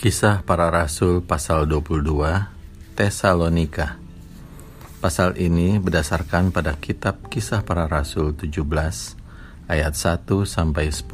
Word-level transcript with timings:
Kisah 0.00 0.40
para 0.48 0.72
Rasul 0.72 1.20
pasal 1.20 1.68
22 1.68 2.08
Tesalonika. 2.96 4.00
Pasal 4.96 5.36
ini 5.36 5.76
berdasarkan 5.76 6.56
pada 6.56 6.72
kitab 6.80 7.28
Kisah 7.28 7.60
para 7.68 7.84
Rasul 7.84 8.32
17 8.32 8.64
ayat 9.68 9.92
1 9.92 10.24
sampai 10.48 10.88
10 10.88 11.04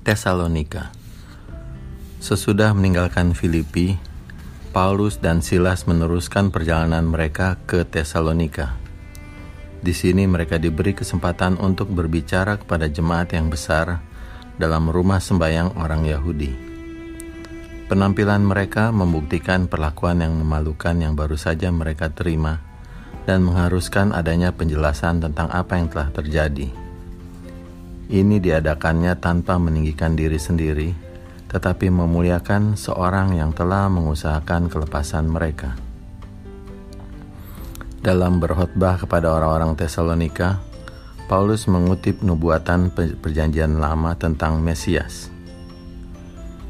Tesalonika. 0.00 0.96
Sesudah 2.24 2.72
meninggalkan 2.72 3.36
Filipi 3.36 4.00
Paulus 4.72 5.20
dan 5.20 5.44
Silas 5.44 5.84
meneruskan 5.84 6.48
perjalanan 6.48 7.04
mereka 7.04 7.60
ke 7.68 7.84
Tesalonika. 7.84 8.80
Di 9.84 9.92
sini 9.92 10.24
mereka 10.24 10.56
diberi 10.56 10.96
kesempatan 10.96 11.60
untuk 11.60 11.92
berbicara 11.92 12.56
kepada 12.64 12.88
jemaat 12.88 13.36
yang 13.36 13.52
besar 13.52 14.00
dalam 14.56 14.88
rumah 14.88 15.20
sembayang 15.20 15.76
orang 15.76 16.08
Yahudi. 16.08 16.73
Penampilan 17.84 18.40
mereka 18.40 18.88
membuktikan 18.88 19.68
perlakuan 19.68 20.24
yang 20.24 20.32
memalukan 20.40 20.96
yang 20.96 21.12
baru 21.12 21.36
saja 21.36 21.68
mereka 21.68 22.08
terima 22.08 22.64
dan 23.28 23.44
mengharuskan 23.44 24.16
adanya 24.16 24.56
penjelasan 24.56 25.20
tentang 25.20 25.52
apa 25.52 25.76
yang 25.76 25.92
telah 25.92 26.08
terjadi. 26.08 26.72
Ini 28.08 28.40
diadakannya 28.40 29.20
tanpa 29.20 29.60
meninggikan 29.60 30.16
diri 30.16 30.40
sendiri, 30.40 30.96
tetapi 31.52 31.92
memuliakan 31.92 32.72
seorang 32.72 33.36
yang 33.36 33.52
telah 33.52 33.92
mengusahakan 33.92 34.72
kelepasan 34.72 35.28
mereka. 35.28 35.76
Dalam 38.00 38.40
berkhotbah 38.40 38.96
kepada 38.96 39.28
orang-orang 39.28 39.76
Tesalonika, 39.76 40.56
Paulus 41.28 41.68
mengutip 41.68 42.24
nubuatan 42.24 42.88
Perjanjian 42.96 43.76
Lama 43.76 44.16
tentang 44.16 44.64
Mesias 44.64 45.33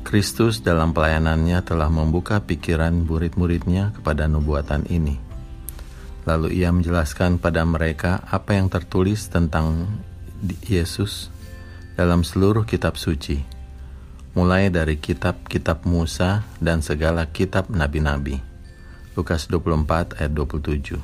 Kristus 0.04 0.60
dalam 0.60 0.92
pelayanannya 0.92 1.64
telah 1.64 1.88
membuka 1.88 2.44
pikiran 2.44 3.08
murid-muridnya 3.08 3.96
kepada 3.96 4.28
nubuatan 4.28 4.84
ini. 4.92 5.16
Lalu 6.28 6.60
ia 6.60 6.68
menjelaskan 6.68 7.40
pada 7.40 7.64
mereka 7.64 8.20
apa 8.28 8.52
yang 8.52 8.68
tertulis 8.68 9.32
tentang 9.32 9.88
Yesus 10.68 11.32
dalam 11.96 12.20
seluruh 12.20 12.68
kitab 12.68 13.00
suci, 13.00 13.40
mulai 14.36 14.68
dari 14.68 15.00
kitab-kitab 15.00 15.88
Musa 15.88 16.44
dan 16.60 16.84
segala 16.84 17.32
kitab 17.32 17.72
nabi-nabi. 17.72 18.44
Lukas 19.16 19.48
24 19.48 20.20
ayat 20.20 20.32
27. 20.36 21.00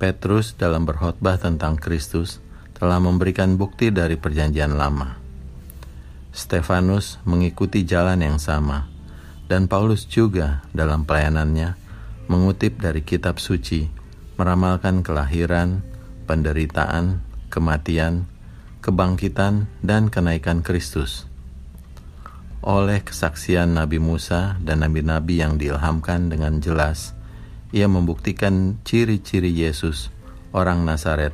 Petrus 0.00 0.56
dalam 0.56 0.88
berkhotbah 0.88 1.36
tentang 1.36 1.76
Kristus 1.76 2.40
telah 2.72 2.96
memberikan 3.04 3.60
bukti 3.60 3.92
dari 3.92 4.16
perjanjian 4.16 4.80
lama 4.80 5.25
Stefanus 6.36 7.16
mengikuti 7.24 7.88
jalan 7.88 8.20
yang 8.20 8.36
sama, 8.36 8.92
dan 9.48 9.72
Paulus 9.72 10.04
juga 10.04 10.60
dalam 10.76 11.08
pelayanannya 11.08 11.80
mengutip 12.28 12.76
dari 12.76 13.00
kitab 13.00 13.40
suci, 13.40 13.88
meramalkan 14.36 15.00
kelahiran, 15.00 15.80
penderitaan, 16.28 17.24
kematian, 17.48 18.28
kebangkitan, 18.84 19.64
dan 19.80 20.12
kenaikan 20.12 20.60
Kristus. 20.60 21.24
Oleh 22.60 23.00
kesaksian 23.00 23.72
Nabi 23.72 23.96
Musa 23.96 24.60
dan 24.60 24.84
nabi-nabi 24.84 25.40
yang 25.40 25.56
diilhamkan 25.56 26.28
dengan 26.28 26.60
jelas, 26.60 27.16
ia 27.72 27.88
membuktikan 27.88 28.76
ciri-ciri 28.84 29.56
Yesus, 29.56 30.12
orang 30.52 30.84
Nazaret, 30.84 31.32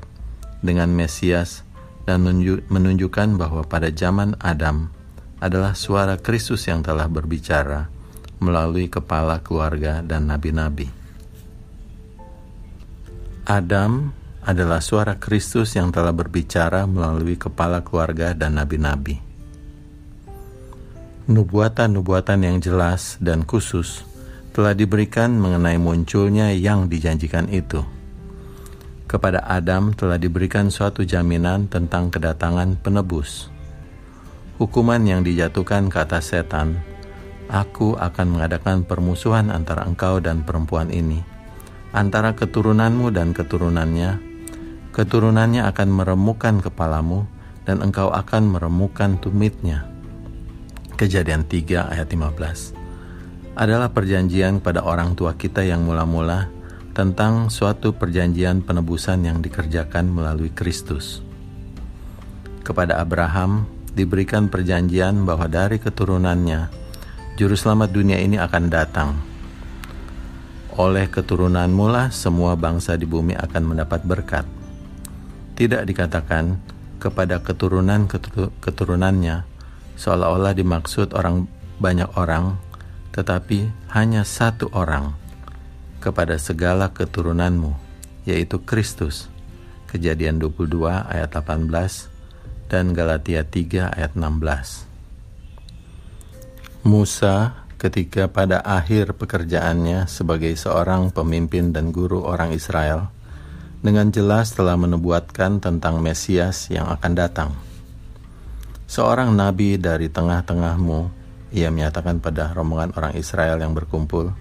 dengan 0.62 0.94
Mesias 0.94 1.66
dan 2.02 2.26
menunjukkan 2.66 3.38
bahwa 3.38 3.62
pada 3.62 3.88
zaman 3.94 4.34
Adam 4.42 4.90
adalah 5.38 5.74
suara 5.74 6.18
Kristus 6.18 6.66
yang 6.66 6.82
telah 6.82 7.06
berbicara 7.06 7.90
melalui 8.42 8.90
kepala 8.90 9.38
keluarga 9.42 10.02
dan 10.02 10.26
nabi-nabi. 10.30 10.90
Adam 13.46 14.14
adalah 14.42 14.82
suara 14.82 15.18
Kristus 15.18 15.74
yang 15.78 15.94
telah 15.94 16.10
berbicara 16.10 16.86
melalui 16.86 17.38
kepala 17.38 17.82
keluarga 17.82 18.34
dan 18.34 18.58
nabi-nabi. 18.58 19.22
Nubuatan-nubuatan 21.30 22.42
yang 22.42 22.58
jelas 22.58 23.18
dan 23.22 23.46
khusus 23.46 24.02
telah 24.50 24.74
diberikan 24.74 25.38
mengenai 25.38 25.78
munculnya 25.78 26.50
yang 26.50 26.90
dijanjikan 26.90 27.46
itu 27.46 28.01
kepada 29.12 29.44
Adam 29.44 29.92
telah 29.92 30.16
diberikan 30.16 30.72
suatu 30.72 31.04
jaminan 31.04 31.68
tentang 31.68 32.08
kedatangan 32.08 32.80
penebus. 32.80 33.52
Hukuman 34.56 35.04
yang 35.04 35.20
dijatuhkan 35.20 35.92
ke 35.92 36.00
atas 36.00 36.32
setan, 36.32 36.80
aku 37.52 37.92
akan 38.00 38.40
mengadakan 38.40 38.88
permusuhan 38.88 39.52
antara 39.52 39.84
engkau 39.84 40.16
dan 40.16 40.40
perempuan 40.48 40.88
ini, 40.88 41.20
antara 41.92 42.32
keturunanmu 42.32 43.12
dan 43.12 43.36
keturunannya. 43.36 44.32
Keturunannya 44.96 45.68
akan 45.68 45.88
meremukkan 45.92 46.64
kepalamu, 46.64 47.28
dan 47.68 47.84
engkau 47.84 48.08
akan 48.08 48.48
meremukkan 48.56 49.20
tumitnya. 49.20 49.84
Kejadian 50.96 51.44
3 51.44 51.92
ayat 51.92 52.08
15 52.08 52.80
adalah 53.52 53.92
perjanjian 53.92 54.64
pada 54.64 54.80
orang 54.80 55.12
tua 55.12 55.36
kita 55.36 55.60
yang 55.60 55.84
mula-mula 55.84 56.48
tentang 56.92 57.48
suatu 57.48 57.96
perjanjian 57.96 58.60
penebusan 58.60 59.24
yang 59.24 59.40
dikerjakan 59.40 60.12
melalui 60.12 60.52
Kristus. 60.52 61.24
Kepada 62.60 63.00
Abraham 63.00 63.64
diberikan 63.96 64.52
perjanjian 64.52 65.24
bahwa 65.24 65.48
dari 65.48 65.80
keturunannya 65.80 66.68
juru 67.40 67.56
selamat 67.56 67.88
dunia 67.96 68.20
ini 68.20 68.36
akan 68.36 68.64
datang. 68.68 69.16
Oleh 70.76 71.08
keturunanmu 71.08 71.88
lah 71.88 72.12
semua 72.12 72.60
bangsa 72.60 72.96
di 73.00 73.08
bumi 73.08 73.36
akan 73.40 73.72
mendapat 73.72 74.04
berkat. 74.04 74.44
Tidak 75.56 75.84
dikatakan 75.88 76.60
kepada 77.00 77.40
keturunan 77.40 78.04
keturunannya 78.60 79.48
seolah-olah 79.96 80.52
dimaksud 80.56 81.12
orang 81.16 81.48
banyak 81.80 82.08
orang, 82.20 82.56
tetapi 83.16 83.68
hanya 83.92 84.24
satu 84.24 84.72
orang 84.72 85.21
kepada 86.02 86.34
segala 86.42 86.90
keturunanmu, 86.90 87.70
yaitu 88.26 88.58
Kristus. 88.66 89.30
Kejadian 89.86 90.42
22 90.42 90.90
ayat 90.90 91.30
18 91.30 91.70
dan 92.66 92.90
Galatia 92.90 93.46
3 93.46 93.94
ayat 93.94 94.18
16. 94.18 94.90
Musa 96.82 97.62
ketika 97.78 98.26
pada 98.26 98.58
akhir 98.58 99.14
pekerjaannya 99.14 100.10
sebagai 100.10 100.50
seorang 100.58 101.14
pemimpin 101.14 101.70
dan 101.70 101.94
guru 101.94 102.26
orang 102.26 102.50
Israel, 102.50 103.14
dengan 103.82 104.10
jelas 104.10 104.54
telah 104.54 104.74
menubuatkan 104.74 105.62
tentang 105.62 106.02
Mesias 106.02 106.70
yang 106.70 106.90
akan 106.90 107.12
datang. 107.14 107.50
Seorang 108.90 109.34
nabi 109.34 109.78
dari 109.78 110.06
tengah-tengahmu, 110.10 111.10
ia 111.52 111.68
menyatakan 111.68 112.22
pada 112.22 112.54
rombongan 112.56 112.96
orang 112.96 113.12
Israel 113.18 113.60
yang 113.60 113.76
berkumpul, 113.76 114.32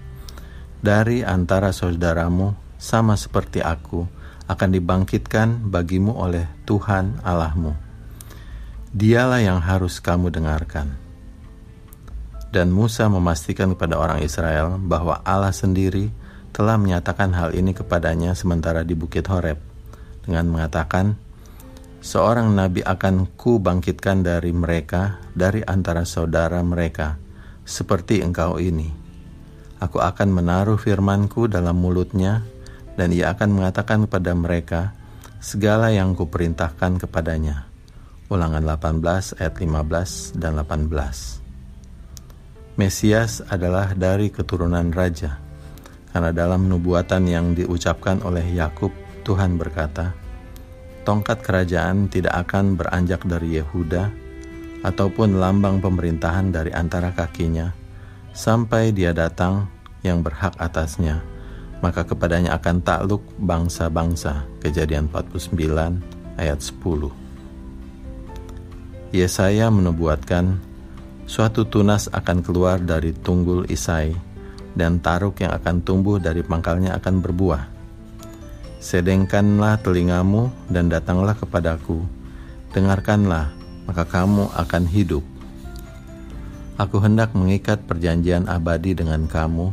dari 0.82 1.22
antara 1.22 1.70
saudaramu 1.70 2.58
sama 2.74 3.14
seperti 3.14 3.62
aku 3.62 4.02
akan 4.50 4.68
dibangkitkan 4.74 5.70
bagimu 5.70 6.18
oleh 6.18 6.50
Tuhan 6.66 7.22
Allahmu. 7.22 7.78
Dialah 8.90 9.40
yang 9.40 9.62
harus 9.62 10.02
kamu 10.02 10.34
dengarkan. 10.34 10.98
Dan 12.52 12.68
Musa 12.68 13.08
memastikan 13.08 13.72
kepada 13.72 13.96
orang 13.96 14.20
Israel 14.20 14.76
bahwa 14.76 15.24
Allah 15.24 15.56
sendiri 15.56 16.12
telah 16.52 16.76
menyatakan 16.76 17.32
hal 17.32 17.56
ini 17.56 17.72
kepadanya 17.72 18.36
sementara 18.36 18.84
di 18.84 18.92
Bukit 18.92 19.24
Horeb 19.32 19.56
dengan 20.20 20.52
mengatakan, 20.52 21.16
Seorang 22.02 22.52
nabi 22.52 22.82
akan 22.84 23.30
ku 23.38 23.62
bangkitkan 23.62 24.26
dari 24.26 24.50
mereka, 24.52 25.22
dari 25.32 25.64
antara 25.64 26.04
saudara 26.04 26.60
mereka, 26.60 27.16
seperti 27.64 28.20
engkau 28.20 28.58
ini 28.58 29.01
Aku 29.82 29.98
akan 29.98 30.30
menaruh 30.30 30.78
firmanku 30.78 31.50
dalam 31.50 31.82
mulutnya, 31.82 32.46
dan 32.94 33.10
ia 33.10 33.34
akan 33.34 33.50
mengatakan 33.50 34.06
kepada 34.06 34.30
mereka 34.30 34.94
segala 35.42 35.90
yang 35.90 36.14
kuperintahkan 36.14 37.02
kepadanya. 37.02 37.66
Ulangan 38.30 38.62
18 38.62 39.42
ayat 39.42 39.54
15 39.58 40.38
dan 40.38 40.54
18. 40.62 42.78
Mesias 42.78 43.42
adalah 43.50 43.90
dari 43.98 44.30
keturunan 44.30 44.86
raja, 44.94 45.42
karena 46.14 46.30
dalam 46.30 46.70
nubuatan 46.70 47.26
yang 47.26 47.58
diucapkan 47.58 48.22
oleh 48.22 48.54
Yakub, 48.54 48.94
Tuhan 49.26 49.58
berkata, 49.58 50.14
Tongkat 51.02 51.42
kerajaan 51.42 52.06
tidak 52.06 52.46
akan 52.46 52.78
beranjak 52.78 53.26
dari 53.26 53.58
Yehuda, 53.58 54.14
ataupun 54.86 55.42
lambang 55.42 55.82
pemerintahan 55.82 56.54
dari 56.54 56.70
antara 56.70 57.10
kakinya, 57.10 57.81
sampai 58.32 58.92
dia 58.92 59.12
datang 59.12 59.68
yang 60.04 60.20
berhak 60.24 60.56
atasnya, 60.58 61.22
maka 61.84 62.04
kepadanya 62.04 62.56
akan 62.58 62.82
takluk 62.82 63.22
bangsa-bangsa. 63.38 64.44
Kejadian 64.60 65.08
49 65.12 66.00
ayat 66.36 66.58
10. 66.58 67.12
Yesaya 69.12 69.68
menubuatkan 69.68 70.72
Suatu 71.32 71.64
tunas 71.64 72.10
akan 72.12 72.44
keluar 72.44 72.76
dari 72.82 73.14
tunggul 73.14 73.64
Isai, 73.70 74.12
dan 74.76 75.00
taruk 75.00 75.40
yang 75.40 75.54
akan 75.54 75.80
tumbuh 75.80 76.20
dari 76.20 76.44
pangkalnya 76.44 76.98
akan 76.98 77.24
berbuah. 77.24 77.62
Sedengkanlah 78.82 79.80
telingamu 79.80 80.50
dan 80.66 80.90
datanglah 80.90 81.32
kepadaku. 81.38 82.02
Dengarkanlah, 82.74 83.54
maka 83.86 84.04
kamu 84.04 84.50
akan 84.50 84.84
hidup. 84.90 85.22
Aku 86.80 87.00
hendak 87.00 87.36
mengikat 87.36 87.84
perjanjian 87.84 88.48
abadi 88.48 88.96
dengan 88.96 89.28
kamu, 89.28 89.72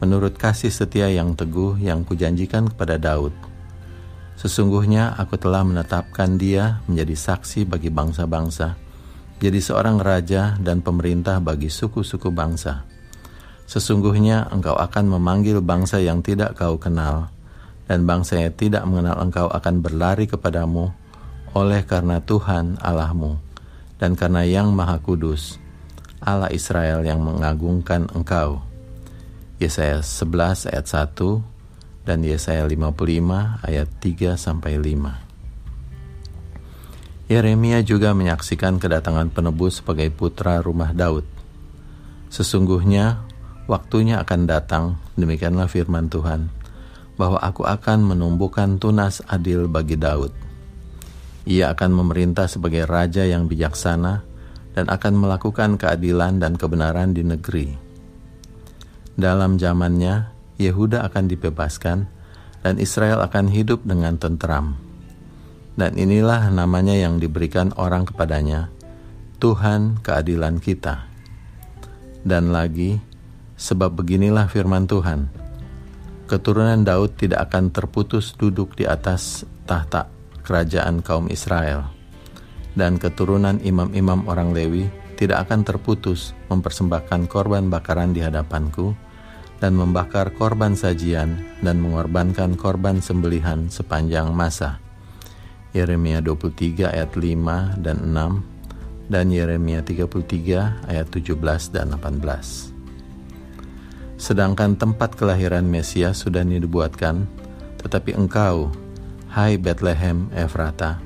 menurut 0.00 0.36
kasih 0.36 0.72
setia 0.72 1.08
yang 1.08 1.32
teguh 1.32 1.80
yang 1.80 2.04
kujanjikan 2.04 2.68
kepada 2.72 3.00
Daud. 3.00 3.32
Sesungguhnya 4.36 5.16
aku 5.16 5.40
telah 5.40 5.64
menetapkan 5.64 6.36
dia 6.36 6.84
menjadi 6.84 7.16
saksi 7.16 7.64
bagi 7.64 7.88
bangsa-bangsa 7.88 8.86
jadi 9.36 9.60
seorang 9.60 10.00
raja 10.00 10.56
dan 10.56 10.80
pemerintah 10.80 11.44
bagi 11.44 11.68
suku-suku 11.68 12.32
bangsa. 12.32 12.88
Sesungguhnya 13.68 14.48
engkau 14.48 14.78
akan 14.78 15.12
memanggil 15.18 15.60
bangsa 15.60 16.00
yang 16.00 16.24
tidak 16.24 16.56
kau 16.56 16.80
kenal, 16.80 17.28
dan 17.84 18.08
bangsa 18.08 18.40
yang 18.40 18.54
tidak 18.56 18.88
mengenal 18.88 19.20
engkau 19.20 19.50
akan 19.52 19.84
berlari 19.84 20.24
kepadamu 20.24 20.94
oleh 21.52 21.84
karena 21.84 22.22
Tuhan 22.24 22.80
Allahmu, 22.80 23.36
dan 24.00 24.16
karena 24.16 24.46
Yang 24.46 24.68
Maha 24.72 24.96
Kudus, 25.04 25.60
Allah 26.26 26.50
Israel 26.50 27.06
yang 27.06 27.22
mengagungkan 27.22 28.10
engkau. 28.10 28.66
Yesaya 29.62 30.02
11 30.02 30.66
ayat 30.68 30.86
1 30.90 32.02
dan 32.02 32.18
Yesaya 32.26 32.66
55 32.66 33.62
ayat 33.62 33.88
3 34.02 34.34
sampai 34.34 34.82
5. 34.82 35.22
Yeremia 37.26 37.82
juga 37.86 38.14
menyaksikan 38.14 38.78
kedatangan 38.82 39.30
penebus 39.30 39.82
sebagai 39.82 40.10
putra 40.10 40.58
rumah 40.62 40.90
Daud. 40.90 41.26
Sesungguhnya 42.30 43.22
waktunya 43.70 44.22
akan 44.22 44.40
datang, 44.46 44.84
demikianlah 45.18 45.66
firman 45.66 46.06
Tuhan, 46.06 46.50
bahwa 47.18 47.42
aku 47.42 47.66
akan 47.66 48.14
menumbuhkan 48.14 48.78
tunas 48.78 49.22
adil 49.26 49.66
bagi 49.66 49.98
Daud. 49.98 50.30
Ia 51.46 51.74
akan 51.74 51.90
memerintah 51.94 52.50
sebagai 52.50 52.86
raja 52.86 53.22
yang 53.22 53.46
bijaksana 53.46 54.22
dan 54.76 54.92
akan 54.92 55.16
melakukan 55.16 55.80
keadilan 55.80 56.36
dan 56.36 56.60
kebenaran 56.60 57.16
di 57.16 57.24
negeri. 57.24 57.72
Dalam 59.16 59.56
zamannya, 59.56 60.28
Yehuda 60.60 61.08
akan 61.08 61.24
dibebaskan 61.32 61.98
dan 62.60 62.74
Israel 62.76 63.24
akan 63.24 63.48
hidup 63.48 63.88
dengan 63.88 64.20
tentram 64.20 64.86
dan 65.76 65.92
inilah 66.00 66.48
namanya 66.48 66.96
yang 66.96 67.20
diberikan 67.20 67.70
orang 67.76 68.08
kepadanya, 68.08 68.72
Tuhan 69.36 70.00
keadilan 70.00 70.56
kita. 70.58 71.04
Dan 72.26 72.50
lagi, 72.50 72.98
sebab 73.60 73.92
beginilah 73.92 74.48
firman 74.48 74.88
Tuhan, 74.88 75.28
keturunan 76.26 76.82
Daud 76.82 77.20
tidak 77.20 77.52
akan 77.52 77.70
terputus 77.70 78.34
duduk 78.34 78.74
di 78.74 78.88
atas 78.88 79.44
tahta 79.68 80.08
kerajaan 80.42 81.04
kaum 81.04 81.28
Israel, 81.28 81.92
dan 82.76 83.00
keturunan 83.00 83.58
imam-imam 83.64 84.22
orang 84.28 84.52
Lewi 84.52 84.86
tidak 85.16 85.48
akan 85.48 85.64
terputus 85.64 86.36
mempersembahkan 86.52 87.26
korban 87.26 87.72
bakaran 87.72 88.12
di 88.12 88.20
hadapanku, 88.20 88.92
dan 89.56 89.72
membakar 89.72 90.36
korban 90.36 90.76
sajian 90.76 91.40
dan 91.64 91.80
mengorbankan 91.80 92.60
korban 92.60 93.00
sembelihan 93.00 93.72
sepanjang 93.72 94.28
masa 94.28 94.84
Yeremia 95.76 96.24
23 96.24 96.88
ayat 96.88 97.12
5 97.16 97.84
dan 97.84 97.96
6 98.12 99.12
dan 99.12 99.26
Yeremia 99.28 99.84
33 99.84 100.88
ayat 100.88 101.08
17 101.12 101.72
dan 101.72 101.92
18. 101.92 102.72
Sedangkan 104.16 104.80
tempat 104.80 105.12
kelahiran 105.20 105.68
Mesias 105.68 106.24
sudah 106.24 106.40
dibuatkan, 106.40 107.28
tetapi 107.84 108.16
engkau, 108.16 108.72
hai 109.28 109.60
Bethlehem 109.60 110.32
Efrata, 110.32 111.05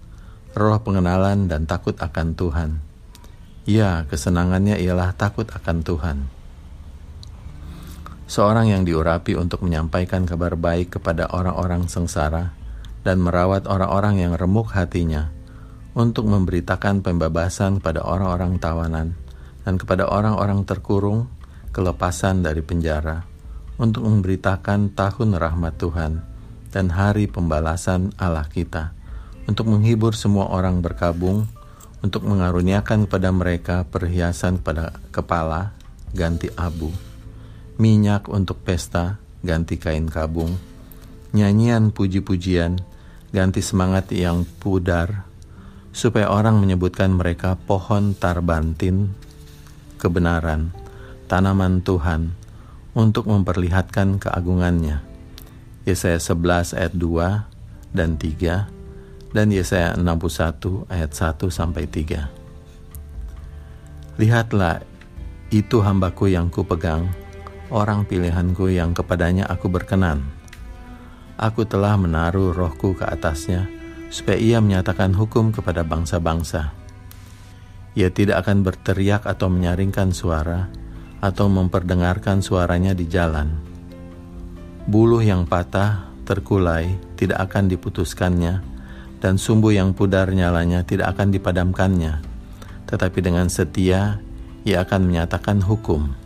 roh 0.59 0.79
pengenalan 0.83 1.47
dan 1.47 1.71
takut 1.71 1.95
akan 2.03 2.35
Tuhan. 2.35 2.83
Ya, 3.65 4.03
kesenangannya 4.11 4.83
ialah 4.83 5.15
takut 5.15 5.47
akan 5.55 5.87
Tuhan 5.87 6.19
seorang 8.25 8.73
yang 8.73 8.83
diurapi 8.89 9.37
untuk 9.37 9.65
menyampaikan 9.65 10.25
kabar 10.25 10.57
baik 10.57 10.99
kepada 10.99 11.29
orang-orang 11.31 11.87
sengsara 11.87 12.57
dan 13.05 13.21
merawat 13.21 13.69
orang-orang 13.69 14.25
yang 14.25 14.33
remuk 14.33 14.73
hatinya, 14.73 15.29
untuk 15.93 16.27
memberitakan 16.27 17.05
pembebasan 17.05 17.79
kepada 17.79 18.03
orang-orang 18.03 18.57
tawanan 18.57 19.15
dan 19.63 19.77
kepada 19.77 20.09
orang-orang 20.09 20.65
terkurung 20.65 21.29
kelepasan 21.71 22.41
dari 22.41 22.65
penjara, 22.65 23.29
untuk 23.77 24.09
memberitakan 24.09 24.97
tahun 24.97 25.37
rahmat 25.37 25.75
Tuhan 25.77 26.34
dan 26.75 26.91
hari 26.91 27.31
pembalasan 27.31 28.11
Allah 28.19 28.51
kita, 28.51 28.91
untuk 29.47 29.71
menghibur 29.71 30.19
semua 30.19 30.51
orang 30.51 30.83
berkabung, 30.83 31.47
untuk 32.03 32.27
mengaruniakan 32.27 33.07
kepada 33.07 33.31
mereka 33.31 33.77
perhiasan 33.87 34.59
pada 34.59 34.99
kepala 35.15 35.71
ganti 36.11 36.51
abu. 36.59 36.91
Minyak 37.79 38.27
untuk 38.27 38.59
pesta, 38.67 39.23
ganti 39.47 39.79
kain 39.79 40.11
kabung, 40.11 40.59
nyanyian 41.31 41.95
puji-pujian, 41.95 42.83
ganti 43.31 43.63
semangat 43.63 44.11
yang 44.11 44.43
pudar, 44.59 45.31
supaya 45.95 46.27
orang 46.27 46.59
menyebutkan 46.59 47.15
mereka 47.15 47.55
pohon 47.55 48.19
tarbantin, 48.19 49.15
kebenaran, 50.03 50.75
tanaman 51.31 51.87
Tuhan, 51.87 52.35
untuk 52.99 53.31
memperlihatkan 53.31 54.19
keagungannya. 54.19 55.14
Yesaya 55.85 56.17
11 56.17 56.81
ayat 56.81 56.97
2 56.97 57.93
dan 57.93 58.17
3 58.17 59.37
dan 59.37 59.53
Yesaya 59.53 59.93
61 60.01 60.89
ayat 60.89 61.13
1 61.13 61.53
sampai 61.53 61.85
3. 61.85 62.33
Lihatlah, 64.17 64.81
itu 65.53 65.85
hambaku 65.85 66.33
yang 66.33 66.49
kupegang, 66.49 67.13
orang 67.69 68.09
pilihanku 68.09 68.73
yang 68.73 68.97
kepadanya 68.97 69.45
aku 69.45 69.69
berkenan. 69.69 70.25
Aku 71.37 71.69
telah 71.69 72.01
menaruh 72.01 72.57
rohku 72.57 72.97
ke 72.97 73.05
atasnya, 73.05 73.69
supaya 74.09 74.41
ia 74.41 74.65
menyatakan 74.65 75.13
hukum 75.13 75.53
kepada 75.53 75.85
bangsa-bangsa. 75.85 76.73
Ia 77.93 78.09
tidak 78.09 78.47
akan 78.47 78.65
berteriak 78.65 79.29
atau 79.29 79.53
menyaringkan 79.53 80.17
suara, 80.17 80.73
atau 81.21 81.51
memperdengarkan 81.53 82.41
suaranya 82.41 82.97
di 82.97 83.05
jalan. 83.11 83.74
Buluh 84.85 85.25
yang 85.25 85.49
patah, 85.49 86.13
terkulai, 86.29 86.97
tidak 87.17 87.49
akan 87.51 87.73
diputuskannya, 87.73 88.61
dan 89.21 89.41
sumbu 89.41 89.73
yang 89.73 89.97
pudar 89.97 90.29
nyalanya 90.33 90.85
tidak 90.85 91.17
akan 91.17 91.33
dipadamkannya. 91.33 92.21
Tetapi 92.85 93.19
dengan 93.25 93.49
setia, 93.49 94.21
ia 94.69 94.77
akan 94.85 95.09
menyatakan 95.09 95.65
hukum 95.65 96.25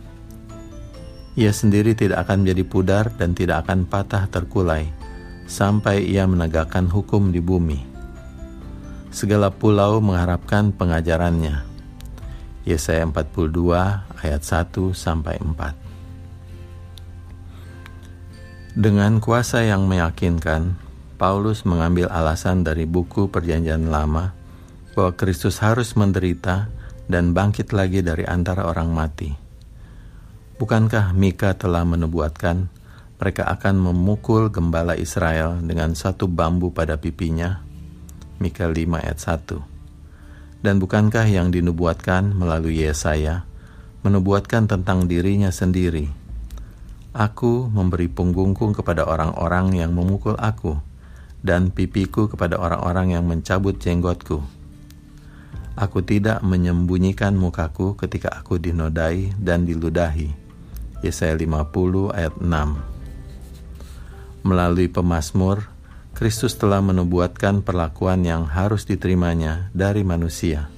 ia 1.39 1.55
sendiri 1.55 1.95
tidak 1.95 2.27
akan 2.27 2.43
menjadi 2.43 2.63
pudar 2.67 3.05
dan 3.15 3.31
tidak 3.31 3.63
akan 3.63 3.87
patah 3.87 4.27
terkulai 4.27 4.91
sampai 5.47 6.03
ia 6.03 6.27
menegakkan 6.27 6.91
hukum 6.91 7.31
di 7.31 7.39
bumi. 7.39 7.79
Segala 9.07 9.47
pulau 9.47 10.03
mengharapkan 10.03 10.75
pengajarannya. 10.75 11.63
Yesaya 12.67 13.07
42 13.07 13.55
ayat 14.19 14.41
1 14.43 14.91
sampai 14.91 15.39
4. 15.39 15.88
Dengan 18.77 19.17
kuasa 19.17 19.65
yang 19.65 19.89
meyakinkan, 19.89 20.77
Paulus 21.17 21.65
mengambil 21.65 22.05
alasan 22.13 22.61
dari 22.61 22.85
buku 22.85 23.31
Perjanjian 23.33 23.89
Lama 23.89 24.37
bahwa 24.93 25.17
Kristus 25.17 25.57
harus 25.63 25.97
menderita 25.97 26.69
dan 27.09 27.33
bangkit 27.33 27.73
lagi 27.73 28.05
dari 28.05 28.27
antara 28.27 28.69
orang 28.69 28.93
mati 28.93 29.49
Bukankah 30.59 31.15
Mika 31.15 31.55
telah 31.55 31.87
menubuatkan 31.87 32.67
mereka 33.15 33.47
akan 33.47 33.79
memukul 33.79 34.51
gembala 34.51 34.91
Israel 34.99 35.55
dengan 35.63 35.95
satu 35.95 36.27
bambu 36.27 36.75
pada 36.75 36.99
pipinya? 36.99 37.63
Mika 38.43 38.67
5 38.67 38.75
ayat 38.99 39.17
1 39.23 40.59
Dan 40.59 40.83
bukankah 40.83 41.31
yang 41.31 41.55
dinubuatkan 41.55 42.35
melalui 42.35 42.83
Yesaya 42.83 43.47
menubuatkan 44.03 44.67
tentang 44.67 45.07
dirinya 45.07 45.47
sendiri? 45.47 46.18
Aku 47.19 47.67
memberi 47.67 48.07
punggungku 48.07 48.71
kepada 48.71 49.03
orang-orang 49.03 49.75
yang 49.75 49.91
memukul 49.91 50.39
aku, 50.39 50.79
dan 51.43 51.67
pipiku 51.67 52.31
kepada 52.31 52.55
orang-orang 52.55 53.11
yang 53.11 53.27
mencabut 53.27 53.75
jenggotku. 53.75 54.39
Aku 55.75 55.99
tidak 55.99 56.39
menyembunyikan 56.47 57.35
mukaku 57.35 57.99
ketika 57.99 58.39
aku 58.39 58.55
dinodai 58.55 59.35
dan 59.35 59.67
diludahi. 59.67 60.31
Yesaya 61.03 61.35
50 61.35 62.15
ayat 62.15 62.39
6 62.39 64.47
Melalui 64.47 64.87
pemazmur, 64.87 65.67
Kristus 66.15 66.55
telah 66.55 66.79
menubuatkan 66.79 67.67
perlakuan 67.67 68.23
yang 68.23 68.47
harus 68.47 68.87
diterimanya 68.87 69.67
dari 69.75 70.07
manusia. 70.07 70.71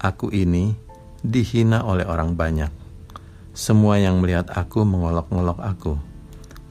Aku 0.00 0.32
ini 0.32 0.72
dihina 1.20 1.84
oleh 1.84 2.08
orang 2.08 2.32
banyak. 2.32 2.85
Semua 3.56 3.96
yang 3.96 4.20
melihat 4.20 4.52
aku 4.52 4.84
mengolok-ngolok 4.84 5.64
aku. 5.64 5.96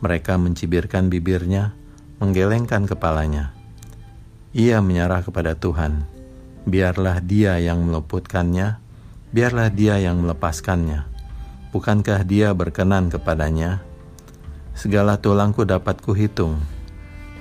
Mereka 0.05 0.37
mencibirkan 0.37 1.09
bibirnya, 1.09 1.73
menggelengkan 2.21 2.85
kepalanya. 2.85 3.57
Ia 4.53 4.85
menyerah 4.85 5.25
kepada 5.25 5.57
Tuhan. 5.57 6.05
Biarlah 6.69 7.25
dia 7.25 7.57
yang 7.57 7.89
meluputkannya, 7.89 8.77
biarlah 9.33 9.73
dia 9.73 9.97
yang 9.97 10.21
melepaskannya. 10.21 11.09
Bukankah 11.73 12.21
dia 12.21 12.53
berkenan 12.53 13.09
kepadanya? 13.09 13.81
Segala 14.77 15.17
tulangku 15.17 15.65
dapat 15.65 15.97
kuhitung, 16.05 16.61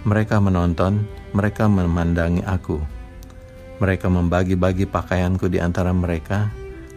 mereka 0.08 0.40
menonton, 0.40 1.04
mereka 1.36 1.68
memandangi 1.68 2.40
aku. 2.48 2.80
Mereka 3.76 4.08
membagi-bagi 4.08 4.88
pakaianku 4.88 5.52
di 5.52 5.60
antara 5.60 5.92
mereka, 5.92 6.48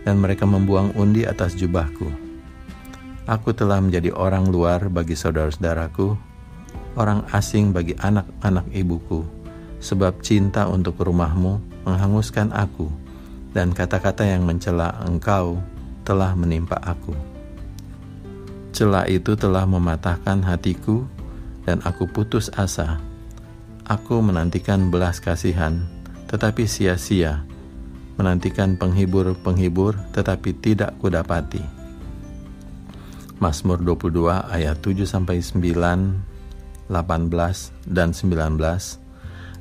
dan 0.08 0.24
mereka 0.24 0.48
membuang 0.48 0.96
undi 0.96 1.28
atas 1.28 1.52
jubahku. 1.52 2.27
Aku 3.28 3.52
telah 3.52 3.84
menjadi 3.84 4.16
orang 4.16 4.48
luar 4.48 4.88
bagi 4.88 5.12
saudara-saudaraku, 5.12 6.16
orang 6.96 7.28
asing 7.36 7.76
bagi 7.76 7.92
anak-anak 8.00 8.64
ibuku, 8.72 9.28
sebab 9.84 10.24
cinta 10.24 10.64
untuk 10.64 10.96
rumahmu 11.04 11.60
menghanguskan 11.84 12.56
aku, 12.56 12.88
dan 13.52 13.76
kata-kata 13.76 14.24
yang 14.24 14.48
mencela 14.48 14.96
engkau 15.04 15.60
telah 16.08 16.32
menimpa 16.40 16.80
aku. 16.80 17.12
Celah 18.72 19.04
itu 19.12 19.36
telah 19.36 19.68
mematahkan 19.68 20.48
hatiku 20.48 21.04
dan 21.68 21.84
aku 21.84 22.08
putus 22.08 22.48
asa. 22.56 23.04
Aku 23.84 24.24
menantikan 24.24 24.88
belas 24.88 25.20
kasihan, 25.20 25.84
tetapi 26.32 26.64
sia-sia. 26.64 27.44
Menantikan 28.16 28.80
penghibur-penghibur, 28.80 30.00
tetapi 30.16 30.56
tidak 30.64 30.96
kudapati. 31.04 31.77
Mazmur 33.38 33.78
22 33.86 34.34
ayat 34.50 34.82
7 34.82 35.06
sampai 35.06 35.46
9, 35.46 35.70
18 36.90 36.90
dan 37.86 38.10
19 38.10 38.58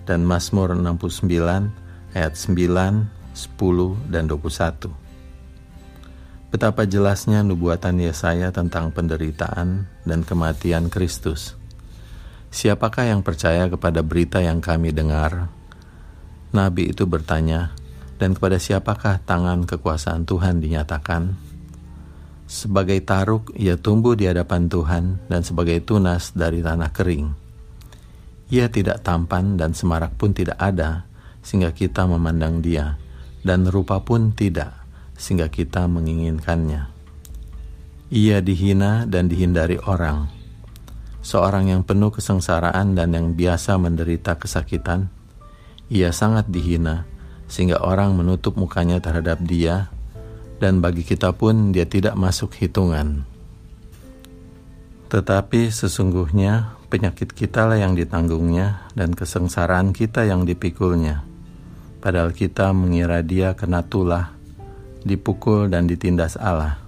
dan 0.08 0.20
Mazmur 0.24 0.72
69 0.72 2.16
ayat 2.16 2.32
9, 2.32 2.56
10 3.36 4.08
dan 4.08 4.24
21. 4.32 4.88
Betapa 6.48 6.88
jelasnya 6.88 7.44
nubuatan 7.44 8.00
Yesaya 8.00 8.48
tentang 8.48 8.96
penderitaan 8.96 9.84
dan 10.08 10.24
kematian 10.24 10.88
Kristus. 10.88 11.52
Siapakah 12.48 13.12
yang 13.12 13.20
percaya 13.20 13.68
kepada 13.68 14.00
berita 14.00 14.40
yang 14.40 14.64
kami 14.64 14.88
dengar? 14.88 15.52
Nabi 16.56 16.96
itu 16.96 17.04
bertanya, 17.04 17.76
dan 18.16 18.32
kepada 18.32 18.56
siapakah 18.56 19.20
tangan 19.20 19.68
kekuasaan 19.68 20.24
Tuhan 20.24 20.64
dinyatakan? 20.64 21.45
Sebagai 22.46 23.02
taruk, 23.02 23.50
ia 23.58 23.74
tumbuh 23.74 24.14
di 24.14 24.30
hadapan 24.30 24.70
Tuhan, 24.70 25.18
dan 25.26 25.42
sebagai 25.42 25.82
tunas 25.82 26.30
dari 26.30 26.62
tanah 26.62 26.94
kering. 26.94 27.34
Ia 28.54 28.70
tidak 28.70 29.02
tampan 29.02 29.58
dan 29.58 29.74
semarak 29.74 30.14
pun 30.14 30.30
tidak 30.30 30.54
ada, 30.62 31.10
sehingga 31.42 31.74
kita 31.74 32.06
memandang 32.06 32.62
dia, 32.62 32.94
dan 33.42 33.66
rupa 33.66 33.98
pun 33.98 34.30
tidak, 34.30 34.70
sehingga 35.18 35.50
kita 35.50 35.90
menginginkannya. 35.90 36.86
Ia 38.14 38.38
dihina 38.38 39.10
dan 39.10 39.26
dihindari 39.26 39.82
orang, 39.82 40.30
seorang 41.26 41.74
yang 41.74 41.82
penuh 41.82 42.14
kesengsaraan 42.14 42.94
dan 42.94 43.10
yang 43.10 43.34
biasa 43.34 43.74
menderita 43.82 44.38
kesakitan, 44.38 45.10
ia 45.90 46.14
sangat 46.14 46.46
dihina 46.46 47.06
sehingga 47.46 47.78
orang 47.82 48.14
menutup 48.14 48.58
mukanya 48.58 48.98
terhadap 48.98 49.38
dia 49.42 49.90
dan 50.62 50.80
bagi 50.80 51.04
kita 51.04 51.32
pun 51.36 51.70
dia 51.70 51.84
tidak 51.84 52.16
masuk 52.16 52.54
hitungan. 52.56 53.24
Tetapi 55.06 55.70
sesungguhnya 55.70 56.76
penyakit 56.90 57.30
kita 57.30 57.68
lah 57.70 57.78
yang 57.78 57.94
ditanggungnya 57.94 58.90
dan 58.98 59.14
kesengsaraan 59.14 59.94
kita 59.94 60.26
yang 60.26 60.42
dipikulnya. 60.42 61.22
Padahal 62.02 62.34
kita 62.34 62.74
mengira 62.74 63.22
dia 63.22 63.54
kena 63.54 63.86
tulah, 63.86 64.34
dipukul 65.06 65.70
dan 65.70 65.86
ditindas 65.86 66.34
Allah. 66.38 66.82